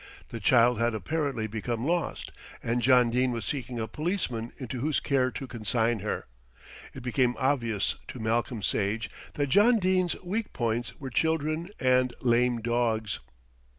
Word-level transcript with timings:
The 0.29 0.39
child 0.39 0.79
had 0.79 0.95
apparently 0.95 1.45
become 1.45 1.85
lost, 1.85 2.31
and 2.63 2.81
John 2.81 3.11
Dene 3.11 3.31
was 3.31 3.45
seeking 3.45 3.79
a 3.79 3.87
policeman 3.87 4.51
into 4.57 4.79
whose 4.79 4.99
care 4.99 5.29
to 5.29 5.45
consign 5.45 5.99
her. 5.99 6.25
It 6.95 7.03
became 7.03 7.35
obvious 7.37 7.97
to 8.07 8.17
Malcolm 8.17 8.63
Sage 8.63 9.11
that 9.33 9.49
John 9.49 9.77
Dene's 9.77 10.15
weak 10.23 10.53
points 10.53 10.99
were 10.99 11.11
children 11.11 11.69
and 11.79 12.15
"lame 12.19 12.61
dogs." 12.61 13.19